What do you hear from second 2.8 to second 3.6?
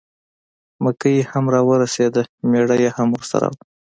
یې هم ورسره و.